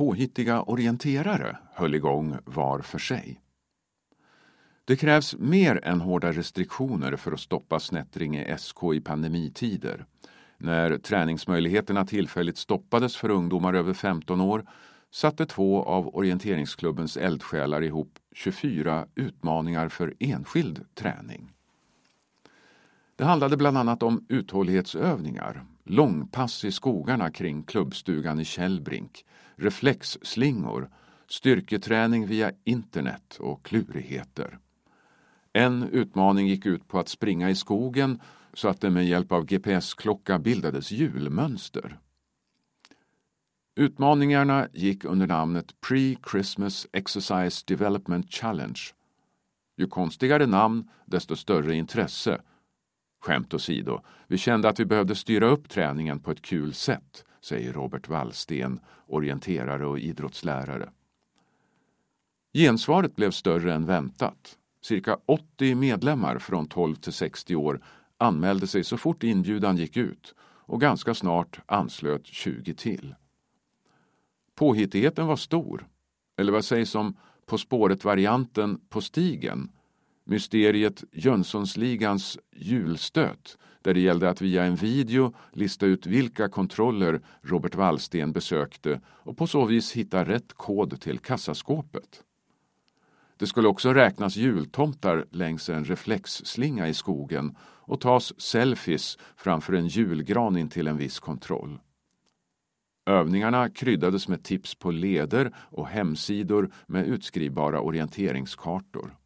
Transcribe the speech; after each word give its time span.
påhittiga 0.00 0.62
orienterare 0.62 1.56
höll 1.74 1.94
igång 1.94 2.36
var 2.44 2.80
för 2.80 2.98
sig. 2.98 3.40
Det 4.84 4.96
krävs 4.96 5.36
mer 5.38 5.80
än 5.84 6.00
hårda 6.00 6.32
restriktioner 6.32 7.16
för 7.16 7.32
att 7.32 7.40
stoppa 7.40 7.80
Snättringe 7.80 8.58
SK 8.58 8.76
i 8.94 9.00
pandemitider. 9.00 10.04
När 10.58 10.98
träningsmöjligheterna 10.98 12.06
tillfälligt 12.06 12.56
stoppades 12.58 13.16
för 13.16 13.30
ungdomar 13.30 13.74
över 13.74 13.94
15 13.94 14.40
år 14.40 14.66
satte 15.10 15.46
två 15.46 15.82
av 15.82 16.16
orienteringsklubbens 16.16 17.16
eldsjälar 17.16 17.82
ihop 17.82 18.18
24 18.34 19.06
utmaningar 19.14 19.88
för 19.88 20.14
enskild 20.18 20.84
träning. 20.94 21.52
Det 23.16 23.24
handlade 23.24 23.56
bland 23.56 23.78
annat 23.78 24.02
om 24.02 24.26
uthållighetsövningar, 24.28 25.64
långpass 25.90 26.64
i 26.64 26.72
skogarna 26.72 27.30
kring 27.30 27.62
klubbstugan 27.62 28.40
i 28.40 28.44
Källbrink, 28.44 29.24
reflexslingor, 29.56 30.90
styrketräning 31.28 32.26
via 32.26 32.52
internet 32.64 33.36
och 33.40 33.64
klurigheter. 33.66 34.58
En 35.52 35.82
utmaning 35.82 36.46
gick 36.46 36.66
ut 36.66 36.88
på 36.88 36.98
att 36.98 37.08
springa 37.08 37.50
i 37.50 37.54
skogen 37.54 38.20
så 38.54 38.68
att 38.68 38.80
det 38.80 38.90
med 38.90 39.06
hjälp 39.06 39.32
av 39.32 39.44
GPS-klocka 39.44 40.38
bildades 40.38 40.90
hjulmönster. 40.90 41.98
Utmaningarna 43.76 44.68
gick 44.72 45.04
under 45.04 45.26
namnet 45.26 45.74
Pre-Christmas 45.80 46.86
Exercise 46.92 47.64
Development 47.66 48.32
Challenge. 48.32 48.80
Ju 49.76 49.86
konstigare 49.86 50.46
namn, 50.46 50.88
desto 51.04 51.36
större 51.36 51.74
intresse. 51.74 52.40
Skämt 53.20 53.54
åsido, 53.54 54.00
vi 54.26 54.38
kände 54.38 54.68
att 54.68 54.80
vi 54.80 54.84
behövde 54.84 55.14
styra 55.14 55.46
upp 55.46 55.68
träningen 55.68 56.20
på 56.20 56.30
ett 56.30 56.42
kul 56.42 56.74
sätt, 56.74 57.24
säger 57.40 57.72
Robert 57.72 58.08
Wallsten, 58.08 58.80
orienterare 59.06 59.86
och 59.86 59.98
idrottslärare. 59.98 60.90
Gensvaret 62.52 63.16
blev 63.16 63.30
större 63.30 63.74
än 63.74 63.86
väntat. 63.86 64.56
Cirka 64.82 65.18
80 65.26 65.74
medlemmar 65.74 66.38
från 66.38 66.68
12 66.68 66.94
till 66.94 67.12
60 67.12 67.56
år 67.56 67.80
anmälde 68.18 68.66
sig 68.66 68.84
så 68.84 68.96
fort 68.96 69.22
inbjudan 69.22 69.76
gick 69.76 69.96
ut 69.96 70.34
och 70.40 70.80
ganska 70.80 71.14
snart 71.14 71.60
anslöt 71.66 72.26
20 72.26 72.74
till. 72.74 73.14
Påhittigheten 74.54 75.26
var 75.26 75.36
stor, 75.36 75.86
eller 76.38 76.52
vad 76.52 76.64
sägs 76.64 76.94
om 76.94 77.16
På 77.46 77.58
spåret-varianten 77.58 78.80
På 78.88 79.00
stigen, 79.00 79.72
mysteriet 80.30 81.04
Jönssonsligans 81.12 82.38
julstöt 82.56 83.58
där 83.82 83.94
det 83.94 84.00
gällde 84.00 84.28
att 84.28 84.40
via 84.40 84.64
en 84.64 84.76
video 84.76 85.34
lista 85.52 85.86
ut 85.86 86.06
vilka 86.06 86.48
kontroller 86.48 87.20
Robert 87.42 87.74
Wallsten 87.74 88.32
besökte 88.32 89.00
och 89.06 89.36
på 89.36 89.46
så 89.46 89.64
vis 89.64 89.92
hitta 89.92 90.24
rätt 90.24 90.52
kod 90.52 91.00
till 91.00 91.18
kassaskåpet. 91.18 92.22
Det 93.36 93.46
skulle 93.46 93.68
också 93.68 93.92
räknas 93.92 94.36
jultomtar 94.36 95.26
längs 95.30 95.68
en 95.68 95.84
reflexslinga 95.84 96.88
i 96.88 96.94
skogen 96.94 97.56
och 97.60 98.00
tas 98.00 98.40
selfies 98.40 99.18
framför 99.36 99.72
en 99.72 99.88
julgran 99.88 100.56
intill 100.56 100.86
en 100.86 100.96
viss 100.96 101.20
kontroll. 101.20 101.78
Övningarna 103.06 103.70
kryddades 103.70 104.28
med 104.28 104.42
tips 104.42 104.74
på 104.74 104.90
leder 104.90 105.52
och 105.56 105.88
hemsidor 105.88 106.72
med 106.86 107.06
utskrivbara 107.06 107.80
orienteringskartor. 107.80 109.16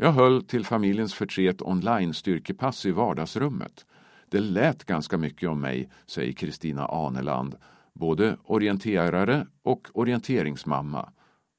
Jag 0.00 0.12
höll 0.12 0.42
till 0.42 0.64
familjens 0.64 1.14
förtret 1.14 1.62
online-styrkepass 1.62 2.86
i 2.86 2.90
vardagsrummet. 2.90 3.86
Det 4.28 4.40
lät 4.40 4.84
ganska 4.84 5.18
mycket 5.18 5.48
om 5.48 5.60
mig, 5.60 5.90
säger 6.06 6.32
Kristina 6.32 6.86
Aneland, 6.86 7.56
både 7.94 8.36
orienterare 8.44 9.46
och 9.62 9.88
orienteringsmamma. 9.92 11.12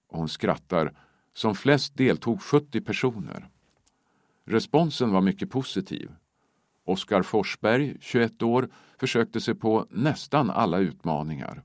Och 0.09 0.17
hon 0.17 0.29
skrattar. 0.29 0.93
Som 1.33 1.55
flest 1.55 1.97
deltog 1.97 2.41
70 2.41 2.81
personer. 2.81 3.49
Responsen 4.45 5.11
var 5.11 5.21
mycket 5.21 5.49
positiv. 5.49 6.11
Oskar 6.85 7.21
Forsberg, 7.21 7.97
21 8.01 8.41
år, 8.41 8.69
försökte 8.99 9.41
sig 9.41 9.55
på 9.55 9.85
nästan 9.89 10.49
alla 10.49 10.77
utmaningar. 10.77 11.63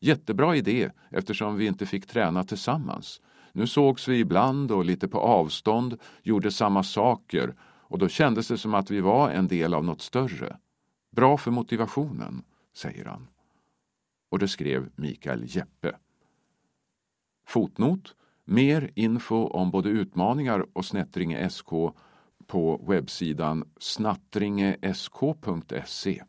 Jättebra 0.00 0.56
idé 0.56 0.90
eftersom 1.10 1.56
vi 1.56 1.66
inte 1.66 1.86
fick 1.86 2.06
träna 2.06 2.44
tillsammans. 2.44 3.20
Nu 3.58 3.66
sågs 3.66 4.08
vi 4.08 4.18
ibland 4.18 4.72
och 4.72 4.84
lite 4.84 5.08
på 5.08 5.20
avstånd, 5.20 5.96
gjorde 6.22 6.50
samma 6.50 6.82
saker 6.82 7.54
och 7.62 7.98
då 7.98 8.08
kändes 8.08 8.48
det 8.48 8.58
som 8.58 8.74
att 8.74 8.90
vi 8.90 9.00
var 9.00 9.30
en 9.30 9.48
del 9.48 9.74
av 9.74 9.84
något 9.84 10.00
större. 10.00 10.56
Bra 11.10 11.36
för 11.36 11.50
motivationen, 11.50 12.42
säger 12.76 13.04
han. 13.04 13.28
Och 14.30 14.38
det 14.38 14.48
skrev 14.48 14.90
Mikael 14.96 15.44
Jeppe. 15.46 15.96
Fotnot 17.46 18.14
Mer 18.44 18.90
info 18.94 19.46
om 19.46 19.70
både 19.70 19.88
utmaningar 19.88 20.66
och 20.72 20.84
Snättringe 20.84 21.50
SK 21.50 21.70
på 22.46 22.84
webbsidan 22.88 23.64
snattringesk.se. 23.80 26.22